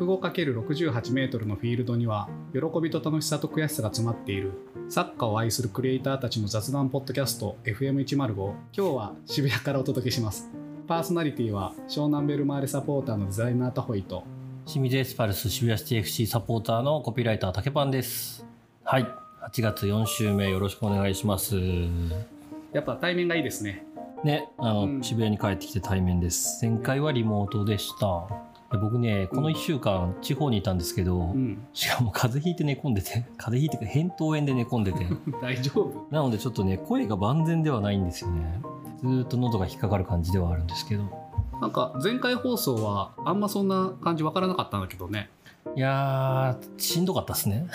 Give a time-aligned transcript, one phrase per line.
[0.00, 4.52] 105×68 メートルのフィールドには喜びと楽しさと悔しさが詰まっている。
[4.88, 10.48] サッカーを愛するクリエイターたちの雑談ポッドキャスト FM105 今日は渋谷からお届けします。
[10.88, 14.24] パーソナリティは湘南ベルマーレサポーターのデザイナータホイと。
[14.64, 18.46] 清水エスパルス渋谷シティ FC サポーターのコピーライター竹パンです。
[18.84, 19.06] はい。
[19.52, 21.56] 8月4週目よろしくお願いします。
[22.72, 23.84] やっぱ対面がいいですね。
[24.24, 25.02] ねあの、うん。
[25.02, 26.58] 渋谷に帰ってきて対面です。
[26.66, 28.26] 前回はリモートでした。
[28.28, 31.66] で僕ねこの1週間地方にいたんですけど、うん。
[31.72, 35.06] しかも風邪ひいて寝込んでて 風邪ひいてか扁桃炎で寝込んでて。
[35.42, 36.06] 大丈夫。
[36.10, 38.60] なのでちょっとね声が万全ではないんですよね。
[39.00, 41.04] ずーっと喉が引っかかる感じではあるんですけど。
[41.60, 45.30] なんか前回放送はあんまそんな感じわからなかったんだけどね。
[45.76, 47.66] いやーしんどかったっすね。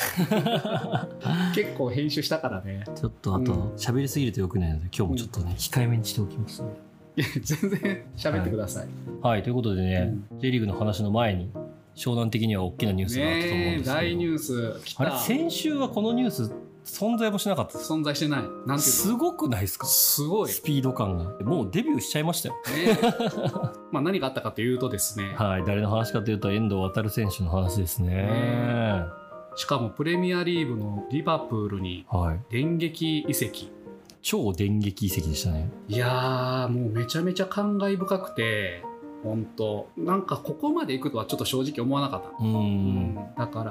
[1.53, 2.83] 結構編集したからね。
[2.95, 3.61] ちょっとあとうん。
[3.75, 6.69] 喋りすぎるとよくないので今日もちょっとね控えめにしておきますね
[7.15, 8.87] 全然喋ってください、
[9.21, 11.49] はい、ということでね、J リーグの話の前に、
[11.95, 14.81] 湘南的には大きなニュースがあったと思うんですけど、大ニュース。
[14.83, 16.51] 来あれ、た先週はこのニュース、
[16.83, 17.79] 存在もしなかった。
[17.79, 18.41] 存在してない。
[18.41, 18.79] なんていうの？
[18.79, 19.87] すごくないですか？
[19.87, 20.49] すごい。
[20.49, 21.39] スピード感が。
[21.45, 22.55] もうデビューしちゃいましたよ。
[22.55, 22.99] ね
[23.91, 28.07] まあ何があったかというとですね、はい、誰の話かというと、遠藤航選手の話ですね。
[28.09, 29.03] ね
[29.55, 32.39] しかもプレミアリーグのリバプールにはい。
[32.49, 33.71] 電撃移籍
[34.25, 35.69] 超電撃移籍でしたね。
[35.87, 38.81] いやーもうめちゃめちゃ感慨深くて
[39.23, 43.15] 本当なんかここまで行くとはちょっと正直思わなかった、うーん。
[43.37, 43.63] だか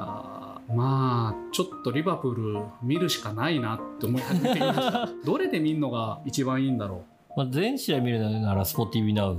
[0.69, 5.09] らまあちょっとリバプール見るしかないなって思い始めていました。
[5.27, 7.03] どれで見るのが一番いいんだろ
[7.37, 9.37] まあ、全試合見るなら、スポティビナウ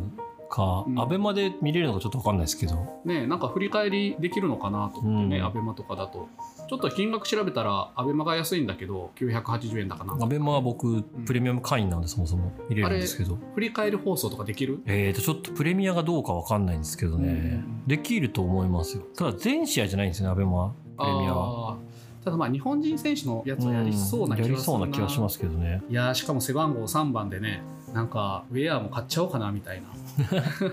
[0.49, 0.99] か、うん。
[0.99, 5.45] アベマで見れるのかちょっとわかんないですけど、うねなんか振り返りできるのかなと思ってね、うん。
[5.45, 6.27] アベマとかだと。
[6.67, 10.17] ちょっと金額調べたらアベマが安いんだけど980円だかな。
[10.19, 13.37] アベマは僕、プレミアム会員なんで、そもそも見れるんですけど。
[13.53, 14.81] 振り返り放送とかできる？
[14.85, 17.87] えーと、ちょっとプレミアがどうかわかんないんですけどね、うん。
[17.87, 19.03] できると思いますよ。
[19.15, 20.71] ただ全試合じゃないんですよね、アベマは。
[20.97, 21.77] プレミアは。
[22.23, 24.49] ただまあ日本人選手のやつはやりそうな気
[24.99, 25.83] がしますけどね。
[25.87, 27.61] いやーしかも背番号3番でね
[27.95, 29.87] なんかウェアも買っちゃおうかなみたいな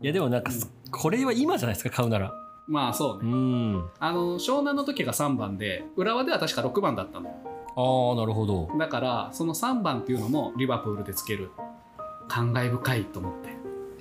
[0.00, 0.52] いや、でもなんか、
[0.92, 2.32] これは今じゃないですか、買うなら。
[2.68, 3.30] まあそううね、
[3.78, 3.84] ん。
[3.98, 7.34] あの湘南の時が3番で浦和では確か6番だったのよ
[7.74, 8.70] ああ、なるほど。
[8.78, 11.50] だからその3番っていうのもリバプールでつける
[12.28, 13.56] 感慨深いと思って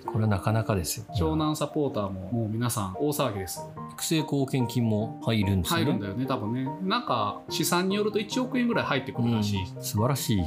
[0.06, 1.06] これはなかなかですよ。
[1.16, 5.86] 湘南サポーターももう皆さん大騒ぎですよ育成貢献金も入るんですよね。
[5.86, 10.44] 入るんだよね多分ねなんか試算によると1億円ぐらい入ってくるらしい、うん素晴らしい。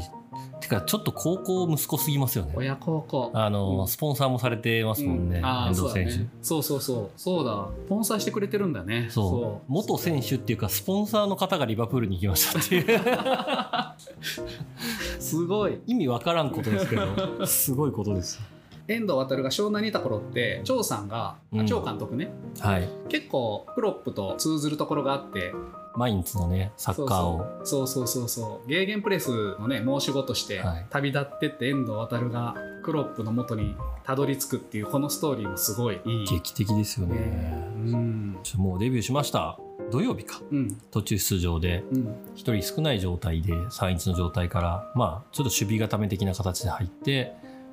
[0.60, 2.52] てか、ちょっと高校息子すぎますよね。
[2.54, 3.88] 親孝行あの、うん。
[3.88, 5.44] スポンサーもされてますもんね、うん。
[5.44, 6.12] 遠藤選手。
[6.12, 6.28] そうだね。
[6.42, 7.44] そうそうそう。
[7.44, 7.68] だ。
[7.86, 9.08] スポンサーしてくれてるんだね。
[9.10, 9.72] そう。
[9.72, 13.00] 元選手っていうかスポンサーの方がリバプールに行きましたっていう。
[15.20, 15.80] すごい。
[15.86, 17.02] 意味わからんことですけど。
[17.47, 18.41] すごいことです。
[18.86, 21.66] 遠藤航が湘南にいた頃って張さんがうん。
[21.66, 22.88] 張監督ね、はい。
[23.08, 25.52] 結構クロップと通ずるところがあって
[25.96, 27.64] マインツのねサッカーを。
[27.64, 28.68] そうそうそうそう。
[28.68, 30.86] ゲーゲンプレスのね申し子としてはい。
[30.90, 36.26] 旅立ってって遠藤航がクロップの元にたどり着くっていうこのストーリーもすごいいい。
[36.26, 37.16] 劇的ですよね。
[37.16, 38.38] ねうん。
[38.42, 39.58] ちょもうデビューしました。
[39.90, 40.40] 土曜日か。
[40.50, 40.80] うん。
[40.90, 41.84] 途中出場で。
[41.92, 42.14] うん。
[42.34, 47.32] 一人少ない状態で3-1の状態からまあちょっと守備固め的な形で入って、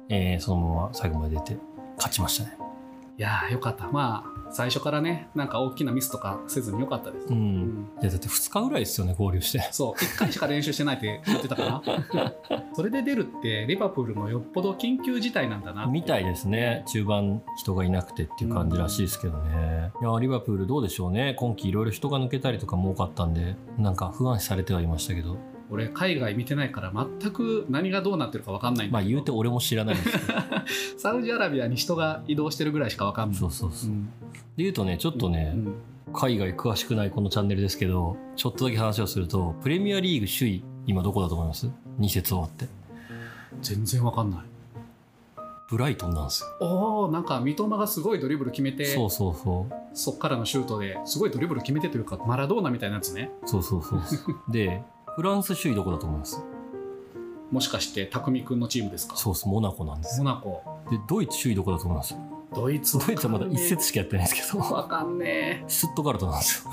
[0.09, 1.57] えーそのまま最後まで出て
[1.97, 2.57] 勝ちましたね
[3.17, 3.87] いやーよかった。
[3.87, 7.89] まあ最初からねなんか大きなミスとかせずによかったです、うん、うん。
[8.01, 9.59] いやだって2日ぐらいですよね合流して。
[9.73, 11.81] そう1回しか練習してないって言ってたかな
[12.73, 16.83] それで出るってリバプールのよっぽど緊急事態なんだなみたいですね。
[16.87, 21.33] 中盤人がいなくてっていう感じらしいですけどね、いやリバプールどうでしょうね。
[21.37, 25.37] 今季いろいろ人が抜けたりとかも多かったんでなんか不安視されてはいましたけど
[25.69, 30.39] 俺海外見てないから全く何がどうなってるか分かんないんまあ言うて俺も知らないんですけど。
[30.97, 33.37] サウジアラビアに人が移動してるぐらいしか分かんない。
[33.37, 33.89] そうそうそう。
[33.91, 34.05] う、ん。
[34.05, 34.11] で
[34.57, 35.75] 言うとねちょっとね、うん。
[36.13, 41.69] 海外詳しくないこのチャンネルですけどちょっとだけ話をするとプレミアリーグ首位今どこだと思います
[41.99, 42.67] ？2節終わって。
[43.61, 44.39] 全然分かんない。
[45.69, 46.49] ブライトンなんですよ。
[46.65, 49.73] おおなんか三笘がすごいドリブル決めてそうそうそう。
[49.93, 53.31] そっからのシュートですごいドリブル決めてというかマラドーナみたいなやつね。
[53.45, 54.35] そうそうそうそう。
[54.51, 54.81] で
[55.17, 56.39] フランス首位どこだと思います？
[57.51, 59.15] もしかして匠くんのチームですか？
[59.15, 60.19] そうですモナコなんです。
[60.19, 60.61] モナコ。
[60.91, 62.15] でドイツ首位どこだと思います？
[62.53, 64.63] ドイツドイツはまだ一節しかやってないですけど。
[64.63, 66.71] 分かんねシュットガルトなんですよ。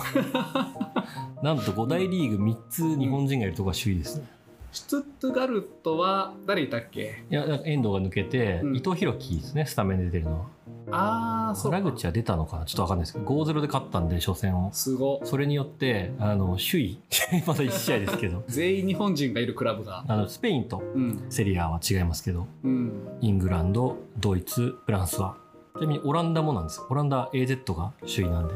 [1.43, 4.35] なんと5大リーグ3つ日本人がいるところが首位ですね、え
[4.73, 7.25] シュツットガルトは誰いたっけ？
[7.31, 8.77] いや遠藤が抜けて、うん。
[8.77, 9.65] 伊藤洋樹ですね。
[9.65, 10.47] スタメンで出てるのは
[10.91, 11.79] ああそうか。
[11.81, 12.65] 原口は出たのかな？
[12.65, 14.71] ちょっと分かんないですけど5-0で勝ったんで初戦を。
[14.73, 15.21] すご。
[15.25, 16.99] それによってあの首位。
[17.47, 18.43] まだ1試合ですけど。
[18.49, 20.05] 全員日本人がいるクラブが。
[20.07, 21.25] あのスペインとうん。
[21.31, 22.93] セリアは違いますけどうん。
[23.21, 25.37] イングランドドイツフランスは。
[25.77, 26.79] ちなみにオランダもなんです。
[26.79, 28.55] よオランダ AZ が首位なんで。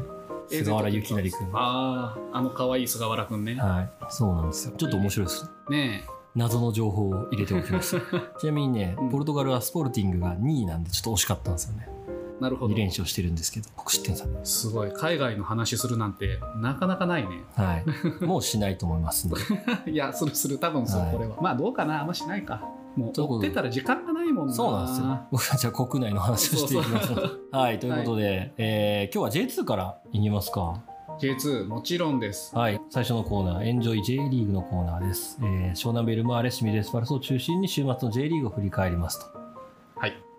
[0.49, 1.49] 菅原由成君。
[1.53, 3.55] あああの可愛い菅原君ね。
[3.55, 3.89] はい。
[4.09, 4.75] そうなんですよ。
[4.77, 6.03] ちょっと面白いですね。
[6.35, 7.97] 謎の情報を入れておきます。
[8.39, 9.09] ちなみにねうん。
[9.09, 11.87] ポルトガルはスポルティングが2位なんでちょっと惜しかったんですよね。
[11.89, 11.98] え
[12.39, 12.73] なるほど。
[12.73, 14.91] 2連勝してるんですけど得失点差すごい。
[14.93, 17.43] 海外の話するなんてなかなかないね。
[17.55, 17.83] は
[18.21, 18.25] い。
[18.25, 19.37] もうしないと思いますんで
[19.91, 20.57] いやするする。
[20.57, 21.11] 多分そう、はい。
[21.11, 21.37] これは。
[21.41, 22.01] まあどうかな。
[22.01, 22.61] あんましないか。
[22.95, 24.53] もう追ってたら時間がないもんな。
[24.53, 25.19] そうなんですよ。
[25.31, 27.11] 僕たちは国内の話をしていきます。
[27.11, 27.79] ので はい。
[27.79, 30.81] ということで、えー今日は J2 からいきますか。
[31.19, 32.55] J2 もちろんです。
[32.55, 35.37] はい、最初のコーナー、エンジョイ J リーグのコーナーです。
[35.41, 39.38] えー、湘南ベルマーレ、シミレスパルスを中心に週末の J リーグを振り返りますと。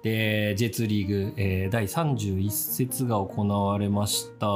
[0.02, 4.46] はいで、J2 リーグ、えー第31節が行われました。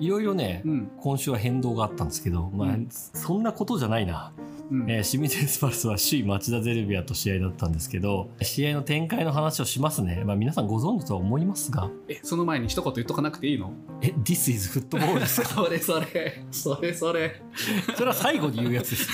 [0.00, 4.32] いろいろね、うん今週は変動があったんですけど、まあ、うんそんなことじゃないな。
[4.70, 4.90] うん。
[4.90, 10.22] えー、清水エスパルスは首位町田ゼルビアと試合だったんですけど、試合の展開の話をしますね。
[10.26, 13.72] まあ皆さんご存知とは思いますが、えその前に一言言っとかなくていいの？
[14.02, 15.48] え、This is football ですか？
[15.64, 16.44] それそれ。
[16.50, 17.42] それそれ。
[17.96, 19.08] それは最後に言うやつです。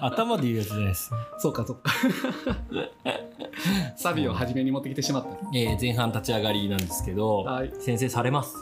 [0.00, 1.10] 頭で言うやつじゃないです。
[1.38, 1.92] そうかそうか。
[3.96, 5.30] サビを初めに持ってきてしまった。
[5.54, 7.72] えー前半立ち上がりなんですけど、はい。
[7.80, 8.54] 先制されます。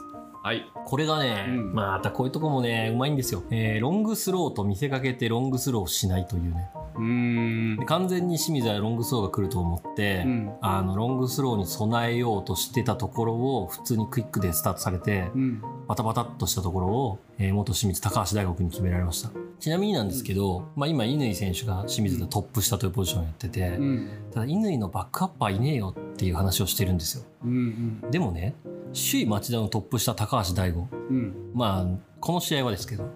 [0.47, 0.65] はい。
[0.85, 1.75] これがね、うん。
[1.75, 3.43] またこういうとこもね、うまいんですよ。
[3.51, 6.71] えーロングスローと見せかけてロングスローをしないというね。
[6.95, 7.77] うーん。
[7.81, 10.53] で完全に清水はロングスローが来ると思って、うん。
[10.61, 15.63] あの、ロングスローに備えようとしてたところを普通にクイックでスタートされて、うん。
[15.89, 19.31] バタバタっとしたところを、えー元清水高橋大学に決められました。
[19.59, 24.09] ちなみになんですけど、まあ今、乾選手が清水でトップ下というポジションをやってて、うん。
[24.33, 27.25] ただ乾のバックアッパーいねえよっていう話をしてるんですよ。
[27.45, 28.01] うん。
[28.13, 28.55] でもね、
[28.93, 30.89] 首位町田のトップ下高橋大吾。
[30.93, 31.87] うんうんまあ、
[32.21, 33.11] この試合はですけど、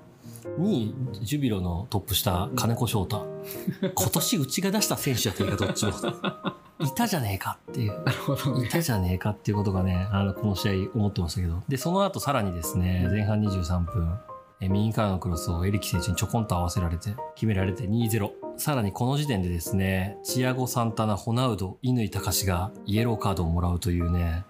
[0.58, 3.26] 2位、ジュビロのトップ下、金子翔太。
[3.94, 5.93] 今年うちが出した選手やってるか、どっちも。
[6.81, 7.93] いたじゃねえかっていう。
[8.58, 11.62] ねいたじゃねえかっていうことがね、あの、この試合思ってましたけど。
[11.69, 14.19] で、その後さらにですね、前半23分、
[14.62, 18.31] え右からのクロスをエリキ選手にちょこんと合わせられて、決められて2-0。
[18.56, 24.44] さらにこの時点でですね、チアゴ・サンタナ、ホナウド、乾隆がイエローカードをもらうというね、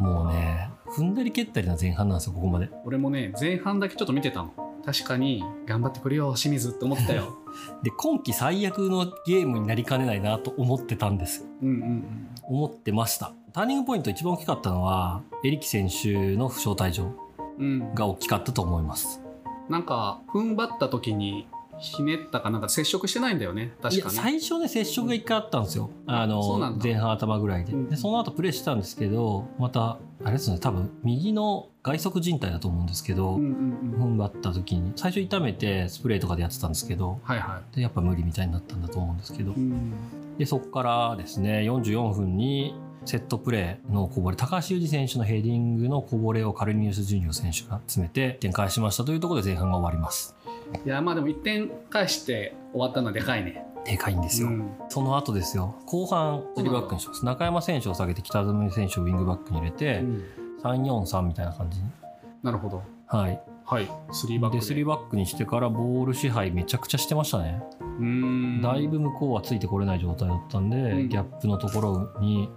[0.00, 2.70] もうね、踏んだり蹴ったりな前半なんですよ、ここまで。
[2.84, 4.50] 俺もね前半だけちょっと見てたの
[4.84, 7.36] 確かに頑張ってくれよ清水って思ったよ
[7.84, 11.46] で、今季最悪のゲームになりかねないなと思ってたんです。
[11.62, 13.32] うんうん思ってました。
[13.52, 17.04] ターニングポイント一番大きかったのは、エリキ選手の負傷退場
[17.58, 19.22] うんうんが大きかったと思います。
[19.68, 21.46] なんか踏ん張った時に
[21.80, 23.72] ひねったかなんか接触してないんだよね。
[23.82, 25.90] 確かね最初ね接触が一回あったんですよ。
[26.06, 27.88] あの前半頭ぐらいで,、うん。
[27.88, 33.48] でその後プレーしてたんですけどまたあれですね多分右の外側靭帯だと思うんですけど、うんうん
[33.94, 34.02] うん。
[34.02, 39.52] 踏ん張った時に最初痛めてスプレーとかでやってたんですけどはいはでやっぱ無理みたいになったんだと思うんですけど。
[39.52, 39.92] いうん。
[40.38, 42.74] でそこからですね44分に
[43.04, 50.36] セットプレーのこぼれ高橋祐二選手のヘディングのこぼれをカルニウス・ジュニオ選手が詰めて展開しましたというところで前半が終わります
[50.84, 53.64] いやまあでも1点返して終わったのはでかいね。
[53.84, 54.70] でかいんですよ、うん。
[54.88, 55.74] その後ですよ。
[55.86, 57.24] 後半3バックにします。
[57.24, 60.24] 中山選手を下げて北爪選手をウィングバックに入れて、うん。
[60.62, 61.80] 343みたいな感じ。
[61.80, 61.86] に
[62.42, 62.82] なるほど。
[63.06, 63.40] はい。
[63.64, 63.86] はい。
[63.86, 64.74] 3バックで。
[64.74, 68.60] 3バックにしてからボール支配めちゃくちゃしてましたね、うーん。
[68.60, 71.08] だいぶ向こうはついてこれない状態だったんで、うん。
[71.08, 72.50] ギャップのところに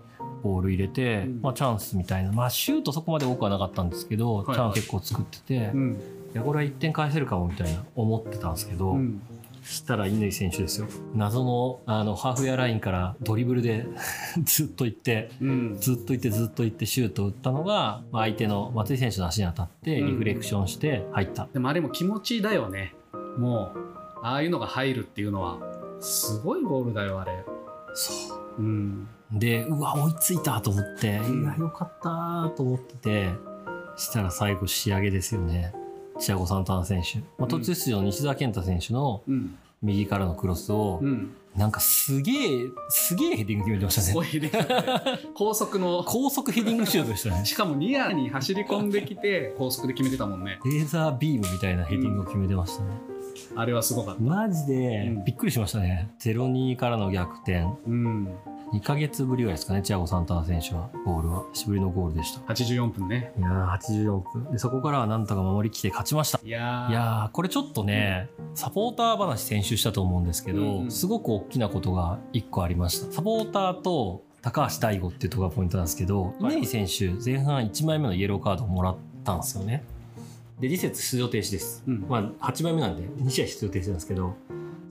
[0.43, 1.41] ボール入れて、うん。
[1.41, 2.31] まあ、チャンスみたいな。
[2.31, 4.55] まあシュートそこまで多くはなかったんですけど、はいはい。
[4.55, 6.01] チャンス結構作ってて、いうん
[6.33, 9.21] やこれは1点返せるかもみたいな思ってたんですけど、うん。
[9.63, 10.87] したら乾選手ですよ。
[11.15, 13.85] 謎のあのハーフウェアラインからドリブルで
[14.43, 15.77] ずっと行ってうん。
[15.79, 20.07] ずっと行ってずっと行ってシュートを打ったのが、まあ、相手の松井選手の足に当たってうん。
[20.07, 22.93] リフレクションして入った、でもあれも気持ちだよね。
[23.37, 23.79] もう
[24.21, 25.57] ああいうのが入るっていうのは
[25.99, 27.31] すごいボールだよあれ。
[27.93, 28.61] そう。
[28.61, 29.07] うん。
[29.31, 31.43] でうわ追いついたと思って、うん。
[31.43, 33.29] うわよかったと思ってて
[33.95, 35.73] したら最後仕上げですよね
[36.23, 39.57] チアゴ・サンタナ選手、まあ、途中出場の西澤健太選手のうん。
[39.83, 41.35] 右からのクロスを、うん。
[41.55, 42.35] なんかすげえ
[42.89, 45.19] すげえヘディング決めてましたね。
[45.35, 46.03] 高速の。
[46.03, 47.43] 高速ヘディングシュートでしたね。
[47.45, 50.59] しかもニアに走り込んできて高速で決めてたもんね。
[50.65, 52.91] レーザービームみたいなヘディングを決めてましたね、
[53.55, 54.21] あれはすごかった。
[54.21, 55.25] マジでうん。
[55.25, 57.65] びっくりしましたね、0-2からの逆転。
[57.85, 58.29] うん
[58.73, 60.89] 2ヶ月ぶりぐらいですかねチアゴ・サンタナ選手は。
[61.05, 61.43] ゴールは。
[61.53, 62.39] 久しぶりのゴールでした。
[62.51, 63.31] 84分ね。
[63.37, 64.51] いやー84分。
[64.51, 66.39] でそこからはなんとか守りきって勝ちました。
[66.43, 66.89] いやー。
[66.89, 70.83] いやーこれちょっとね、サポーター話先週したと思うんですけど、うん。
[70.85, 73.13] うんすごく大きなことが1個ありました。
[73.13, 76.55] サポーターと高橋大吾っていうところがポイントなんですけどはい。
[76.55, 79.83] 乾選手前半1枚目のイエローカードをもらったんですよね。
[80.59, 81.83] で次節出場停止です。
[81.85, 82.05] うん。
[82.09, 84.35] まあ、8枚目なんで2試合出場停止なんですけど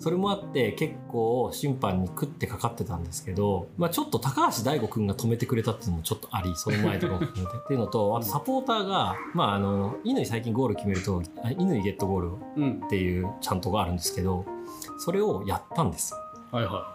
[0.02, 7.56] それもあって結構審判に食ってかかってたんですけど、まあ、ちょっと高橋大悟君が止めてくれたっていうのもちょっとありその前とかも含めて。
[7.56, 12.82] っていうのとあとサポーターが、まあ、あの乾最近ゴール決めるとあ乾ゲットゴールうん。
[12.84, 14.44] っていうちゃんとがあるんですけど
[14.98, 16.18] それをやったんですよ。
[16.50, 16.92] はいは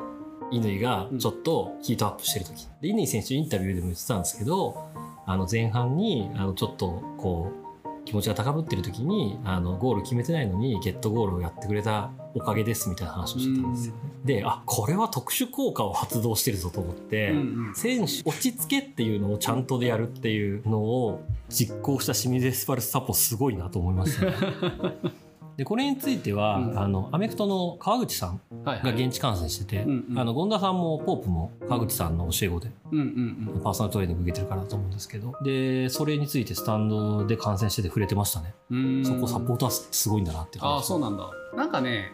[0.51, 2.67] 乾がちょっとヒートアップしてる時。
[2.81, 4.89] で乾選手インタビューでも言ってたんですけど
[5.25, 7.66] あの前半にあのちょっとこう
[8.07, 13.99] 気持ちが高ぶってる時にあのゴール決めてないのにゲットゴールをやってくれたおかげですみたいな話をしてたんですよね。
[14.23, 24.33] であこれは特殊効果を発動してるぞと思って、うんうん選手落ち着けっていうのをちゃんとでやるっていうのを実行した清水エスパルスサポすごいなと思いましたね。
[25.57, 26.79] でこれについては、うん。
[26.79, 29.85] あのアメフトの川口さんが現地観戦してて、
[30.15, 33.61] あの権田さんもポープも川口さんの教え子でうんうんうん。
[33.63, 35.33] パーソナルトレーニング受けてるからだと思うんですけど。
[35.43, 38.53] でそれについてスタンドで観戦してて触れてましたね、
[39.03, 41.31] そこサポーターすごいんだなってああそうななんだ。
[41.55, 42.11] なんかね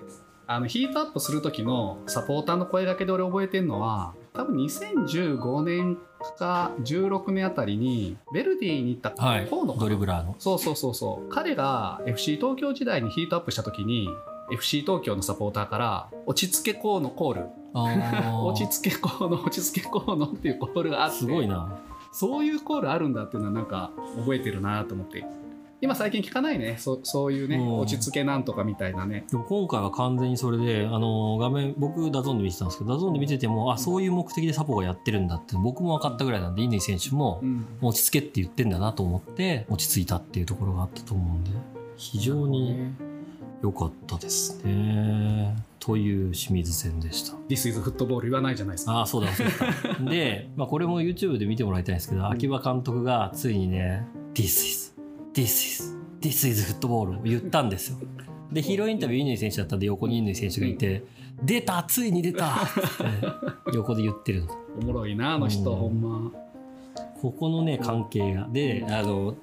[0.48, 5.98] あのヒートアップする時のサポーターの声掛けで俺覚えてるのは多分2015年
[6.38, 9.48] か16年あたりにヴェルディに行ったはい。
[9.48, 10.36] 河野かなドリブラーの。
[10.40, 11.30] そうそうそうそう。
[11.30, 14.10] 彼が FC 東京時代にヒートアップした時に
[14.52, 21.18] FC 東京のサポーターから「落ち着け河野コール」「落ち着け河野落ち着け河野」っていうコールがあって。
[21.18, 21.80] すごいな。
[22.12, 25.26] そういうコールあるんだっていうのはなんか覚えてるなと思って
[25.84, 41.52] 今最近聞かないねそそういうねうん落ち着けなんとかみたいなねでも今回は完全にそれであの画面僕 DAZNで見てたんですけど DAZNで見ててもあそういう目的でサポがやってるんだって僕も分かったぐらいなんで乾選手もうん落ち着けって言ってんだなと思って落ち着いたっていうところがあったと思うんで
[41.98, 42.94] 非常に
[43.62, 45.56] 良かったですね。
[45.80, 47.36] という清水戦でした。
[47.50, 50.00] This is フットボール言わないじゃないですかああ、そうだ、そうだ。
[50.10, 54.93] で、まあ、これも YouTube で見てもらいたいんですけど、秋葉監督がついにね、This is,
[55.34, 57.98] this is, this is フットボールを言ったんですよ。
[58.52, 61.04] で、ヒーローインタビュー、乾選手だったんで、横に乾選手がいて、
[61.44, 62.68] 出たついに出た
[63.74, 64.52] 横で言ってるの。
[64.80, 66.32] おもろいなあの人うんほんま
[67.22, 68.48] ここのね、関係が。
[68.52, 69.36] で、あの、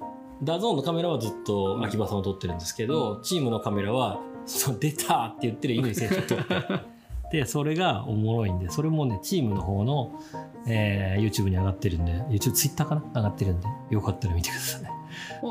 [0.42, 7.38] DAZNのカメラはずっと秋葉さんを撮ってるんですけど、チームのカメラは、そう出たって言ってる乾選手を撮って。
[7.38, 10.12] で、それがおもろいんで、それもね、チームの方の、
[10.66, 13.02] えー YouTube に上がってるんで、YouTube、Twitter かな？
[13.14, 14.89] 上がってるんで、よかったら見てください。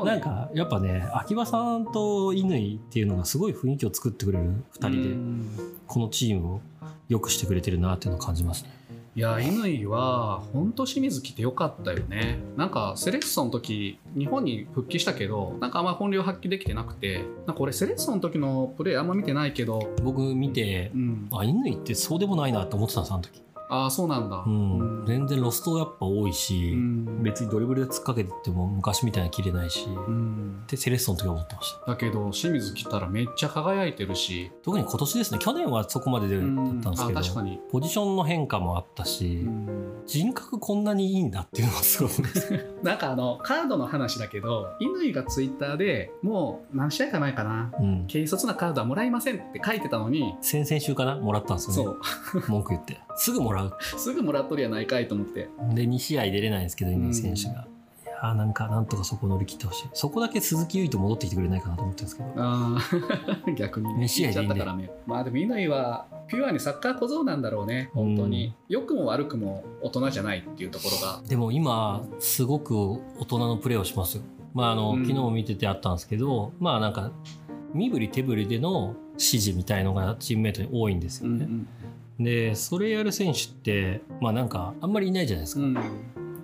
[0.04, 5.50] なんか、やっぱね、秋葉さんと乾っていうのがすごい雰囲気を作ってくれる二人うで、ん。
[5.86, 6.60] このチームを
[7.08, 8.70] 良くしてくれてるなっていうのを感じますね。
[9.16, 12.38] いや乾は本当清水来てよかったよね。
[12.56, 19.92] なんかセレッソの時日本に復帰したけどなんかあんま本領発揮できてなくてなんか俺セレッソの時のプレーあんま見てないけど。
[20.04, 21.28] 僕見てう、ん。
[21.32, 23.42] あ、乾ってそうでもないなって思ってたんです、あの時。
[23.70, 24.42] ああそうなんだ。
[24.44, 27.22] うん、全然ロストやっぱ多いし、うん。
[27.22, 30.66] 別にドリブルで突っかけてっても昔みたいに切れないし、うん。
[30.66, 31.86] でセレッソの時は思ってました。
[31.92, 34.50] だけど清水来たらめっちゃ輝いてるし。
[34.62, 39.90] 特に今年ですね去年はそこまででだったんですけど、あ確かに、ポジションの変化もあったし、うん。
[40.06, 42.12] 人格こんなにいいんだっていうのがすごい
[42.82, 48.06] なんかあのカードの話だけど乾がツイッターでもう何試合か前かなうん。
[48.08, 51.98] 軽率なカードはもらいませんって書いてたのに先々週かなもらったんですそよね。
[52.34, 52.50] う。
[52.50, 53.76] 文句言ってすぐもらう。
[53.80, 55.48] すぐもらっとるやないかいと思って。
[55.74, 59.88] で2試合出れないんですけどうん乾選手が、いやーなんかなんとかそこ乗り切ってほしい。
[59.92, 62.32] そこだけ鈴木唯人戻ってきてくれないかなと思ってるんですけど。
[62.36, 63.54] あー。
[63.56, 64.00] 逆にね。
[64.00, 64.90] 二試合でいいんで言っちゃったからね。
[65.06, 67.90] まあでも乾はピュアにサッカー小僧なんだろうね。
[67.94, 68.54] 本当に。
[68.68, 71.22] 良くも悪くも大人じゃないっていうところが。
[71.28, 72.76] でも今すごく
[73.18, 74.22] 大人のプレーをしますよ。
[74.54, 75.02] まああの、うん。
[75.04, 77.12] 昨日も見ててあったんですけどまあなんか
[77.74, 81.48] 身振り手振りでの指示みたいのがチームメイトに多いんですよね。
[82.20, 85.62] でそれやる選手ってまあなんかあんまりいないじゃないですか。
[85.62, 85.76] うん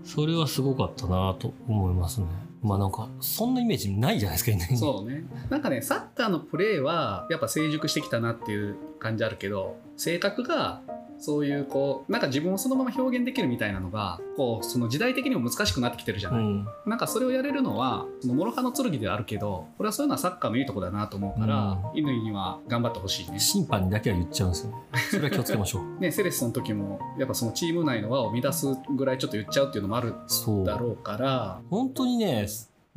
[0.06, 2.28] それはすごかったなと思いますね。
[2.62, 10.80] まあなんかそんなイメージないじゃないですかいないそうねなんかねサッカーのプレーはやっぱ成熟してきたなっていう感じあるけど性格が
[11.18, 23.38] そういうこうなんか自分をそのまま表現できるみたいなのがこうその時代的にも難しくなってきてるじゃない、うん、なんかそれをやれるのはその諸刃の剣ではあるけどこれはそういうのはサッカーのいいとこだなと思うからう乾、には頑張ってほしいね。
[23.38, 24.70] 審判にだけは言っちゃうんですよ。
[24.70, 24.76] ね。
[25.10, 25.84] それは気をつけましょう。
[26.00, 32.46] ねセレッソの時もやっぱそのチーム内の輪を乱すぐらいちょっと言っちゃうっていうのもあるそうだろうから、本当にね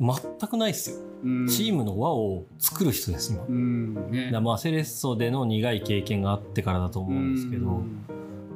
[0.00, 0.96] 全くないですよ。
[1.22, 3.44] うん、チームの輪を作る人です今。
[3.46, 4.10] うん。
[4.10, 4.30] ね。
[4.32, 8.06] だまあセレッソでの苦い経験があってからだと思うんですけど、うん。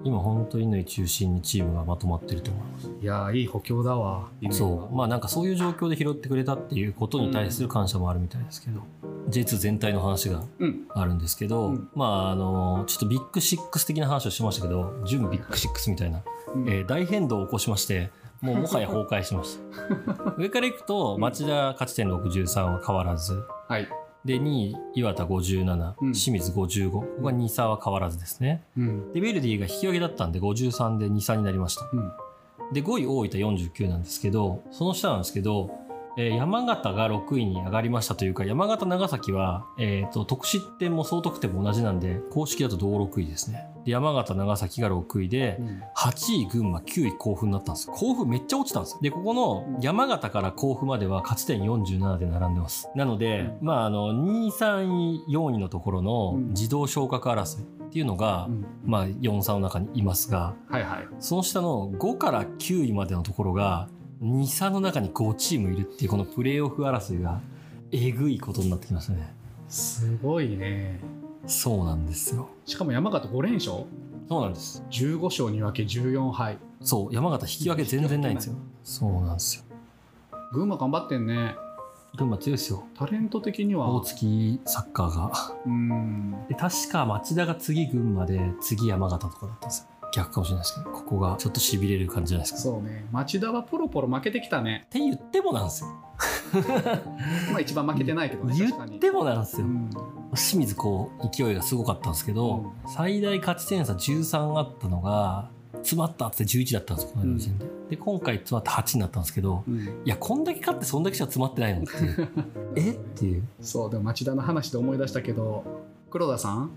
[0.05, 2.91] 今本当に乾中心にチームがまとまってると思います。
[3.01, 4.97] いやーいい補強だわそう。
[4.97, 8.81] まあなんかそういう状況で拾ってくれたっていうことに対する感謝もあるみたいですけど、
[9.29, 10.87] J2 全体の話がうん。
[10.91, 11.89] あるんですけど、うん。
[11.95, 16.23] まああのちょっとビッグシックス的な話をしましたけど準ビッグシックスみたいな、
[16.55, 16.69] うん。
[16.69, 18.11] えー大変動を起こしまして
[18.45, 23.89] もうもはや崩壊しました 上からいくと町田勝ち点63は変わらずはい
[24.25, 26.91] で、2位、岩田57、うん清水55。
[26.91, 28.63] ここが2差は変わらずですね。
[28.75, 31.87] うんで、ヴェルディが引き分けだったんで、53で2差になりました。
[31.93, 32.11] うん
[32.73, 35.71] で、5位、大分49なんですけど、その下なんですけど、
[36.17, 43.67] えー山形が6位に上がりましたというか、山形、長崎は、えっ、と、得失点も総得点も同じなんで、公式だと同6位ですね。
[43.85, 45.61] で、山形、長崎が6位で、
[45.97, 47.89] 8位群馬9位甲府になったんです。
[47.89, 48.99] よ甲府めっちゃ落ちたんですよ。
[49.03, 52.89] でここの山形から甲府までは勝ち点47で並んでます。
[52.95, 56.49] なので、まああの2位3位4位のところのうん。
[56.55, 58.67] 自動昇格争いっていうのが、うん。
[58.85, 61.09] まあ4差の中にいますがはいはい。
[61.19, 63.89] その下の5から9位までのところが
[64.25, 67.41] 2差の中に5チームいるっていうこのプレーオフ争いが
[67.93, 69.35] えぐいことになってきましたね。
[69.69, 71.01] すごいね。
[71.47, 72.49] そうなんですよ。
[72.65, 73.85] しかも山形5連勝。
[74.29, 74.83] そうなんです。
[74.91, 76.59] 15勝2分け14敗。
[76.81, 78.57] そう山形引き分け全然ないんですよ。
[78.83, 79.65] そうなんですよ。
[80.53, 81.57] 群馬頑張ってんね。
[82.17, 82.85] 群馬強いですよ。
[82.97, 83.91] タレント的には。
[83.91, 85.33] 大月サッカーが。
[85.67, 86.47] うん。
[86.49, 92.59] で確か町田が次群馬で次山形とかだったんですよ逆かもしれないですけどここがちょっとしびれる感じじゃないですか。
[92.61, 93.07] そうね。
[93.11, 94.83] 町田はポロポロ負けてきたね。
[94.87, 95.91] って言ってもなんですよ。
[97.51, 98.97] まあ一番負けてないけどね言確かに。
[98.97, 99.67] ってもなんですよ。
[99.67, 99.91] うん。
[100.35, 109.81] 清水こう勢いがすごかったんですけど、最大勝ち点差13あったのが詰まったって11だったんですよこの時点で、で今回詰まって8になったんですけどうん。
[109.81, 112.29] いやこんだけ勝ってそんだけしか詰まってないのっていう。
[112.77, 112.91] え？
[112.93, 113.47] っていう。
[113.61, 115.65] そうでも町田の話で思い出したけど
[116.11, 116.71] 黒田さん？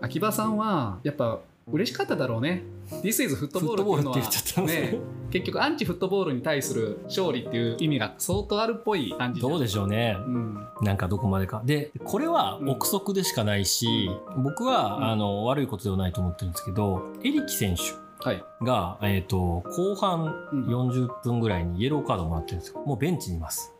[0.00, 1.40] 秋葉さんはやっぱ
[1.70, 2.62] 嬉しかっただろうね。
[3.02, 4.10] This is フットボールっていうの？
[4.10, 4.98] はね
[5.30, 10.16] 結局アンチフットボールに対する勝利っていう意味が相当あるっぽい感じどうでしょうね。
[10.18, 10.68] うん。
[10.82, 11.62] なんかどこまでか。
[11.64, 15.04] で、これは憶測でしかないし、僕は、うん。
[15.10, 17.82] あの、悪いことではないと思ってるんですけど、エリキ選手
[18.24, 20.66] はい、が、えっ、と、後半うん。
[20.66, 22.80] 40分ぐらいにイエローカードもらってるんですよ。
[22.86, 23.73] もうベンチにいます。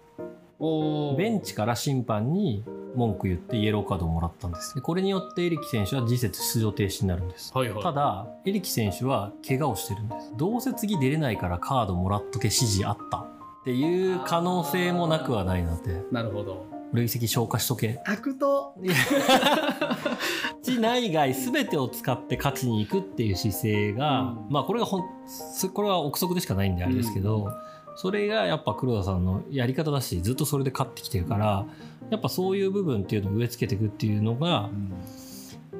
[0.58, 4.74] ベンチから審判に文句言ってイエローカードをもらったんです。
[4.74, 7.52] でこれによってエリキ選手は次節出場停止になるんです。
[7.54, 10.32] はいはいただ、エリキ選手は怪我をしてるんです。
[10.36, 13.26] どうせ次出れないからカードもらっとけ指示あったっ
[13.64, 16.02] ていう可能性もなくはないなって。
[16.12, 18.00] なるほど累積消化しとけ。
[18.06, 18.74] 悪党
[20.62, 27.50] 地内外全てを使って勝ちに行くっていう姿勢が、うんまあこれがほんそこれは憶測でしかないんであれですけど、
[27.96, 31.66] それがやっぱ黒田さんのやり方だしずっとそれで勝ってきてるから
[32.10, 34.68] やっぱそういう部分っていうのを植え付けていくっていうのが、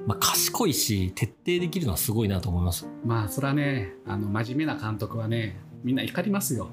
[0.07, 2.87] まあ、賢いし徹底できるのはすごいなと思います。
[3.05, 6.71] まあそれはねあの真面目な監督はねみんな怒りますよ。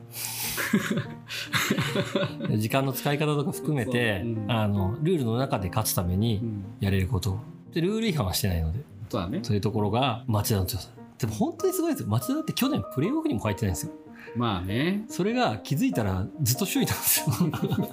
[2.57, 4.51] 時間の使い方とか含めて、そううん。
[4.51, 6.63] あのルールの中で勝つためうにん。
[6.79, 7.37] やれること。
[7.73, 9.39] でルール違反はしてないのでそうだね。
[9.43, 12.09] そういうところが町田の強さでも本当にすごいですよ。
[12.09, 13.91] 町田だって去年プレーオフにも入ってないんですよ
[14.35, 15.03] まあね。
[15.09, 17.35] それが気づいたらずっと首位なんですよ。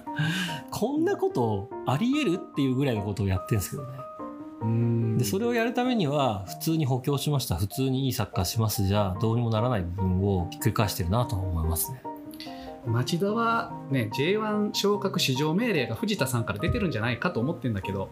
[0.70, 3.98] こんなことあり得るっていうぐらいのことをやってるんですけどね。
[4.62, 5.18] うん。
[5.18, 7.56] でそれをやるためには普通に補強しました。
[7.56, 12.02] 普通にいいサッカーしますじゃどうにもならない部分をひっくり返してるなとは思いますね。
[12.86, 18.08] 町田はね J1 昇格市場命令が藤田さんから出てるんじゃないかと思ってんだけど、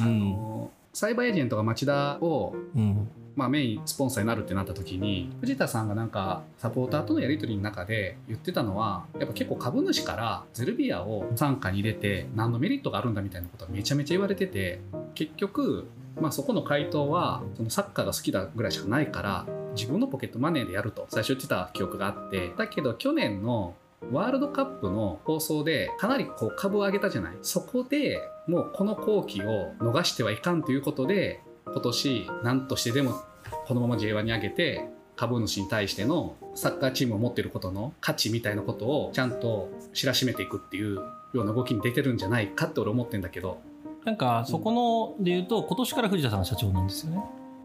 [0.00, 0.20] あうん。
[0.20, 14.80] のサイバーエージェントが町田を、うんまあ、メインスポンサーになるってなった時に藤田さんがなんかサポーターとのやり取りの中で言ってたのはやっぱ結構株主からゼルビアを傘下に入れて何のメリットがあるんだみたいなことはめちゃめちゃ言われてて
[15.14, 15.86] 結局、
[16.18, 23.74] まあ、そこの回答はそのサッカーが好きだぐらいしかないから自分のポケットマネーでやると最初言ってた記憶があってだけど去年の
[24.12, 27.36] ワールドカップの放送でかなりこう株を上げたじゃない。
[27.42, 31.40] そこでもうこの好機を逃してはいかんということで
[31.76, 33.20] 今年何としてでも
[33.66, 41.02] このまま J1 に上げて株主に対してのサッカーチームを持っていることの価値みたいなことをちゃんと知らしめていくっていうよ
[41.34, 43.60] うな動きに出てるんじゃないかって俺思ってんだけど。
[44.06, 47.22] なんかそこので言うと今年から藤田さんが社長なんですよね。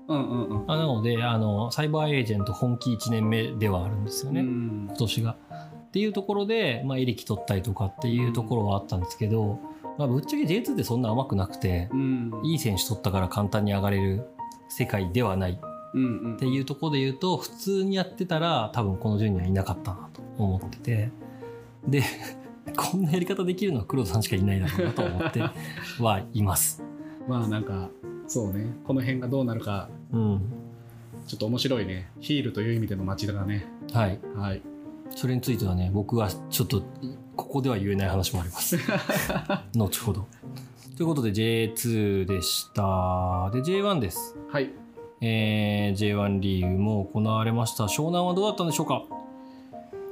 [0.09, 0.71] うんうんうん。
[0.71, 4.87] あなのであのサイバーエージェント本気1年目ではあるんですよね、うん。
[4.89, 5.37] 今年が。
[5.91, 9.59] っていうところで、まあ、エリキ取ったりとかっていうところはあったんですけど、
[10.01, 12.31] まあ、ぶっちゃけ J2 ってそんな甘くなくて、うん。
[12.43, 14.27] いい選手取ったから簡単に上がれる
[14.67, 15.51] 世界ではない。
[15.51, 21.11] っていうところで言うと普通にやってたら多分この順位にはいなかったなと思ってて。
[21.87, 22.01] で
[22.77, 25.41] こんなやり方できるのは黒田さんしかいないだろうなと思って
[26.01, 26.83] はいます。
[27.27, 27.89] まあなんか
[28.25, 28.73] そうね。
[28.85, 30.41] この辺がどうなるかうん。
[31.27, 32.09] ちょっと面白いね。
[32.19, 33.67] ヒールという意味での町田がね。
[33.91, 34.61] はい、はい。
[35.11, 36.83] それについてはね僕はちょっと
[37.35, 38.77] ここでは言えない話もあります
[39.75, 40.27] 後ほど
[40.97, 44.69] ということで J2 でしたで J1 ですはい
[45.21, 49.03] えー J1 リーグも行われました湘南はどうだったんでしょうか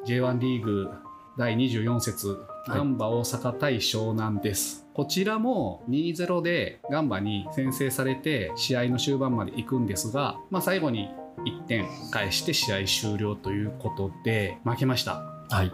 [0.05, 0.89] ？J1 リーグ
[1.37, 2.29] 第24節
[2.67, 4.85] はいガンバ大阪対湘南です。
[4.93, 11.09] こちらも2-0でガンバに先制されて試合の終盤まで行くんですが、まあ、最後に
[11.45, 15.23] 1点返して試合終了ということで負けました。
[15.49, 15.71] はい。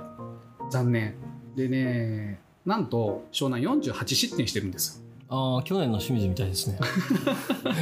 [0.69, 1.15] 残念。
[1.55, 5.05] でね、なんと湘南48失点してるんですよ。
[5.29, 6.79] ああ、去年の清水みたいですね。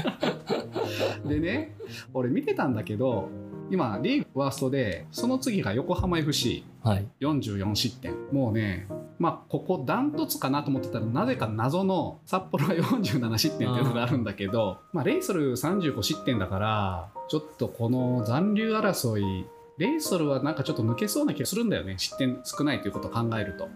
[1.28, 1.76] でね、
[2.14, 3.30] 俺見てたんだけど、
[3.70, 6.64] 今リーグワーストでその次が横浜 FC。
[6.84, 7.08] はい。
[7.22, 8.88] 44失点もうね
[9.20, 19.46] まあここダントツかなと思ってたらなぜか謎の札幌は47失点っていうのがあるんだけどまあレイソル35失点だからちょっとこの残留争い
[19.78, 23.70] レイソルはなんかちょっと抜けそうな気がするんだよね失点少ないということを考えると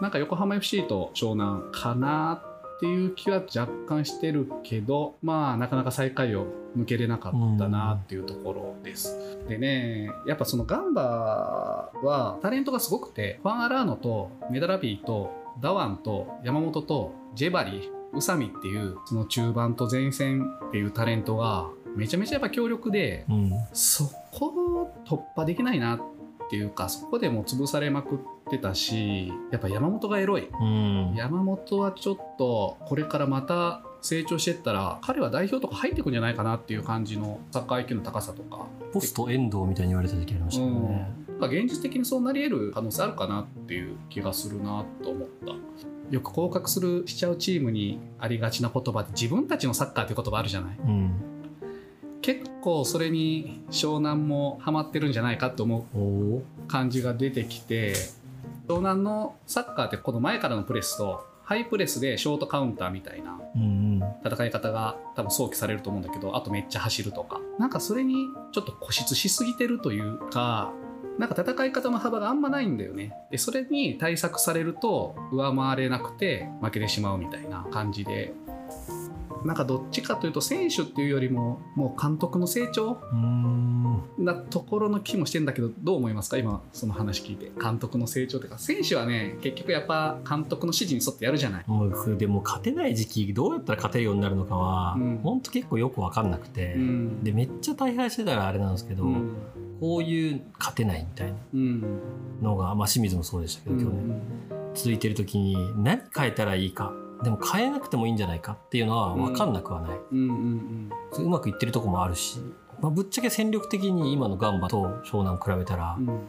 [0.00, 2.42] なんか横浜 FC と湘南かな
[2.76, 9.38] っていう気は若干してるけどまあなかなか最下位を抜けれなかったなっていうところです。
[9.48, 23.52] でねやっぱそのガンバはタレントがすごくてファン・アラーノとメダラビーとダワンと山本とジェバリー宇佐美っていうその中盤と前線っていうタレントがめちゃめちゃやっぱ強力でうん。
[23.72, 26.00] そこを突破できないなっ
[26.50, 28.18] ていうかそこでもう潰されまくっ
[28.50, 31.14] てたしやっぱ山本がエロいうん。
[31.16, 41.10] 山本はちょっとこれからまた成長していったら彼は代表とか入ってくんじゃないかなっていう感じのサッカー IQ の高さとかポスト遠藤みたいに言われた時ありましたけどね。
[41.38, 45.52] まあ現実的にそうなり得る可能性あるかなっていう気がするなと思った
[46.10, 51.29] よく降格するしちゃうチームにありがちな言葉で自分たちのサッカーっていう言葉あるじゃないうん。
[52.22, 55.86] 結構それに湘南もハマってるんじゃないかと思。
[55.94, 57.94] う感じが出てきて
[58.68, 63.40] 湘南のサッカーってこの前からのプレスとハイプレスでショートカウンターみたいな。
[64.24, 70.72] 戦い方が多分想起されると思うんだけどあとめっちゃ走るとかなんかそれにちょっと固執しすぎてるというか
[71.18, 78.32] なんか戦い方の幅があんまないんだよねでそれに対策されると上回れなくて負けてしまうみたいな感じで
[79.44, 82.98] なんかどっちかというと選手っていうよりももう監督の成長。
[84.18, 86.36] なところの気もしてんだけどどう思いますか？
[86.36, 87.50] 今その話聞いて。
[87.60, 91.64] 監督の成長というか選手はね結局やっぱ監督の指示に沿ってやるじゃない。
[91.66, 95.18] もうでも勝てない時期どうやったら勝てるようになるのかは、うん。
[95.22, 97.24] ほんと結構よく分かんなくて、うん。
[97.24, 99.32] でめっちゃ大敗してたらあれなんですけど、うん。
[99.80, 102.00] こういう勝てないみたいなうん。
[102.42, 103.80] のが、まあ、清水もそうでしたけど、うん。
[103.80, 104.22] 去年
[104.74, 112.38] 続いてる時に何変えたらいいかでも変えなくてもいいんじゃないかっていうのは分かんなくはない、うんうんそれうまくいってるとこもあるし、
[112.80, 116.08] まあ、ぶっちゃけ戦力的に今のガンバと湘南比べたら、うん。
[116.08, 116.20] うん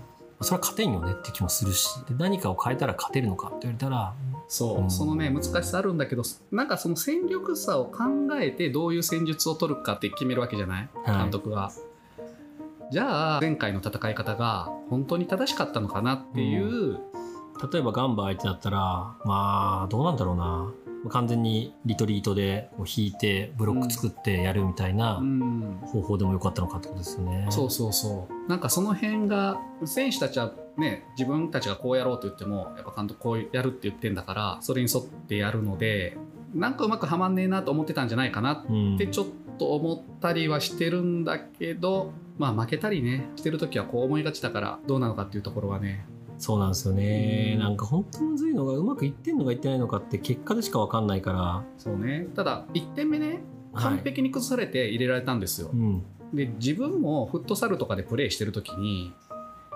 [0.43, 4.15] それは勝てんよねって気もするしで何かを変えたら勝てるのかって言われたら
[4.47, 4.89] そう、うん。
[4.89, 7.99] そのね難しさあるんだけどなんかその戦力差を考
[8.41, 10.89] えてどういう戦術を取るかって決めるわけじゃない？
[11.05, 11.17] はい。
[11.19, 11.71] 監督が、
[12.91, 16.97] じゃあ前回の戦い方が本当に正しかったのかなっていう、
[17.71, 18.79] 例えばガンバ相手だったら
[19.23, 20.73] まあどうなんだろうな
[21.09, 25.79] 完全にリトリートでこう引いてブロック作ってやるみたいなうん。
[25.83, 27.47] 方法でもよかったのかってことですよね。
[27.49, 28.49] そうそうそう。
[28.49, 36.17] なんかその辺が選手たちはね自分たちがこうやろうと言ってもやっぱ監督こうやるって言ってんだからそれに沿ってやるので
[36.53, 38.95] なんかうまくはまんねえなと思ってたんじゃないかなうん。
[38.95, 46.05] ってちょっと思ったりはしてるんだけど、まあ負けたりねしてる時はこう思いがちだからどうなのかっていうところはね
[46.41, 47.59] そうなんですよね、うん。
[47.61, 52.27] なんか本当むずいのがうまくいってんのかいってないのかって結果でしか分かんないから、そうね。
[52.35, 53.83] ただ1点目ねはい。
[53.83, 59.13] 完璧に崩されて入れられたんですよ、うん、で自分もフットサルとかでプレーしてる時に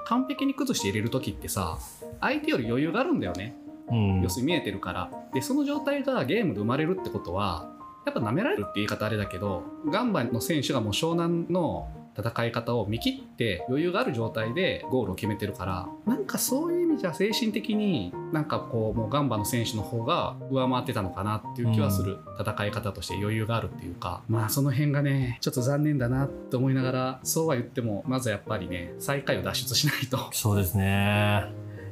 [0.06, 1.78] 完璧に崩して入れる時ってさ
[2.19, 3.56] 相手より余裕があるんだよね。
[3.89, 4.21] うん。
[4.21, 5.12] 要するに見えてるから。
[5.34, 7.69] でその状態がゲームで生まれるってことは
[8.06, 24.21] やっぱ舐められるって言い方あれだけどガンバの選手がもう湘南の戦い方を見切って余裕がある状態でゴールを決めてるからなんかそういう意味じゃ精神的になんかこうもうガンバの選手の方が上回ってたのかなっていう気はする、戦い方として余裕があるっていうか。
[24.28, 31.45] まあその辺がねちょっと残念だなって思いながらそうは言ってもまずやっぱりね最下位を脱出しないとそうですね。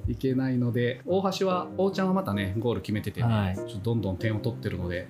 [0.08, 3.56] いけないので大橋は大ちゃんはまたねゴール決めててね、はい。
[3.56, 5.08] ちょっとどんどん点を取ってるので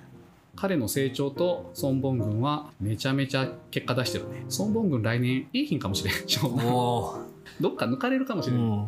[0.56, 4.46] 彼の成長と孫ン軍はめちゃめちゃ結果出してるね。
[4.60, 6.14] 孫ン軍来年いい品かもしれん。
[6.26, 7.16] 湘南おお、
[7.60, 8.60] どっか抜かれるかもしれん。
[8.60, 8.88] うん、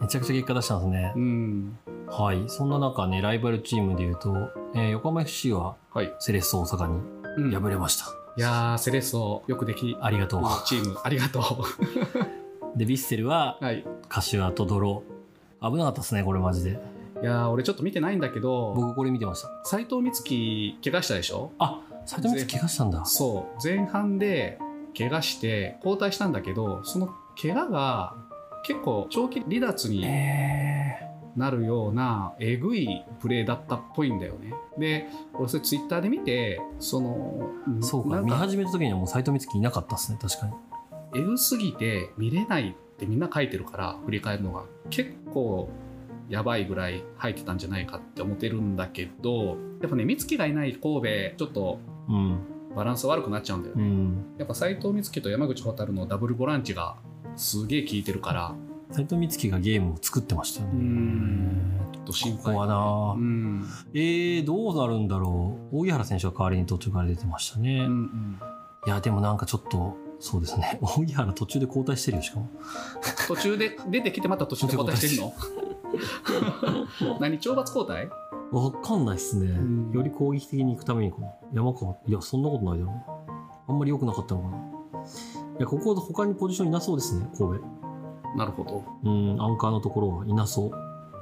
[0.00, 1.12] めちゃくちゃ結果出したんですね。
[1.14, 2.44] うん、はい。
[2.48, 7.00] そんな中ねライバルチームでいうと、えー横浜 FC ははい、セレッソ大阪に
[7.36, 7.50] うん。
[7.62, 10.42] 敗れました、いやーセレッソよくできありがとう。
[10.66, 10.98] チーム。
[11.02, 12.78] ありがとう。
[12.78, 13.84] でヴィッセルははい。
[14.08, 15.02] 柏と泥
[15.60, 16.80] 危なかったですねこれマジで
[17.22, 19.48] いやー俺ちょっと見てないんだけど僕これ見てました。
[19.64, 21.52] 斎藤光希怪我したでしょ？
[21.58, 23.04] あ斉藤光怪我したんだ。
[23.04, 23.60] そう。
[23.62, 24.58] 前半で
[24.98, 27.08] 怪我して交代したんだけどその
[27.40, 28.14] 怪我が
[28.64, 31.00] 結構長期離脱にえ
[31.36, 34.52] なるようなえぐいプレーだったっぽいんだよね。
[34.76, 40.52] で俺それツイッターで見てそのそうか見始めた時にはもう斎藤光希いなかったっすね確かに。
[41.14, 44.64] えぐすぎて見れないってみんな書いてるから振り返るのが。
[44.90, 45.70] 結構
[46.32, 52.38] やばいぐらい入ってたんじゃないかって思ってるんだけどやっぱね美月がいない神戸ちょっとうん。
[52.74, 54.24] バランス悪くなっちゃうんだよね、うん。
[54.38, 56.96] やっぱ斎藤美月と山口蛍のダブルボランチが
[57.36, 58.54] すげえ効いてるから。
[58.90, 60.72] 斎藤光希がゲームを作ってましたよね。
[60.74, 62.42] うんちょっと心配。
[62.44, 63.66] ここはな、うん。
[63.92, 65.80] えー、どうなるんだろう。
[65.80, 68.40] 扇原選手は代わりに途中から出てましたね、うんうん。
[68.86, 70.78] いやでもなんかちょっとそうですね。
[70.96, 72.48] 扇原途中で交代してるよしかも。
[73.28, 75.34] 途中で出てきてまた途中で交代してるの？
[77.20, 78.08] 何懲罰交代？
[78.50, 79.90] わかんないっすね、ん。
[79.92, 81.94] より攻撃的に行くためにこの山川。
[82.06, 82.92] いやそんなことないだろ。
[82.92, 82.94] う
[83.68, 84.56] あんまり良くなかったのかな。
[84.56, 84.60] い
[85.60, 87.64] やここ他にポジションいなそうですね神戸。
[88.36, 88.84] なるほど。
[89.04, 90.70] うんアンカーのところはいなそう。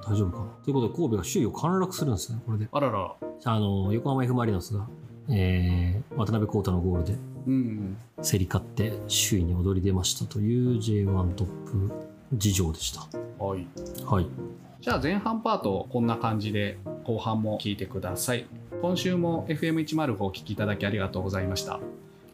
[0.07, 0.47] 大丈夫かな。
[0.65, 2.69] ということで神戸が首位を陥落するんですねこれで。
[2.73, 3.15] あらら。
[3.45, 4.87] あの横浜 F・ マリノスが、
[5.29, 7.97] えー渡辺浩太のゴールでうん。
[8.23, 8.99] 競り勝って
[9.31, 11.91] 首位に躍り出ましたという J1 トップ
[12.35, 13.07] 事情でした
[13.41, 13.67] はい。
[14.05, 14.27] はい。
[14.81, 18.47] じゃあ前半パートこんな感じで後半も聞いてください。
[18.83, 21.81] 今週も FM105 お聞きいただきありがとうございました。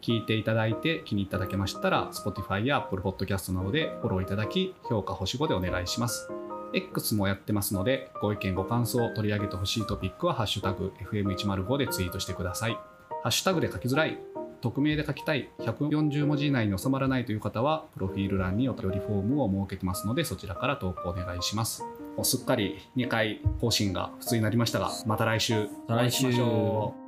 [0.03, 6.29] 聞いていただいて気に入いただけましたら Spotify や Apple Podcast などでフォローいただき評価星5でお願いします。
[6.73, 12.79] X もやってますのでご意見ご感想取り上げてほしいトピックは「ハッシュタグ #FM105」でツイートしてください。
[13.23, 14.19] ハッシュタグで書きづらい
[14.61, 21.83] 匿名で書きたい140文字以内に収まらないという方はプロフィール欄にお便りフォームを設けてますのでそちらから投稿お願いします。
[22.17, 27.06] もうすっかり2回更新が普通になりましたがまた来週また来週お会いしましょう。